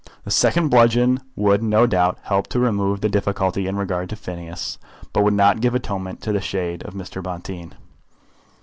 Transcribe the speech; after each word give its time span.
This 0.25 0.33
second 0.35 0.69
bludgeon 0.69 1.19
would 1.35 1.61
no 1.61 1.85
doubt 1.85 2.17
help 2.23 2.47
to 2.47 2.59
remove 2.59 3.01
the 3.01 3.07
difficulty 3.07 3.67
in 3.67 3.75
regard 3.75 4.09
to 4.09 4.15
Phineas, 4.15 4.79
but 5.13 5.21
would 5.23 5.35
not 5.35 5.61
give 5.61 5.75
atonement 5.75 6.23
to 6.23 6.31
the 6.31 6.41
shade 6.41 6.81
of 6.81 6.95
Mr. 6.95 7.21
Bonteen. 7.21 7.75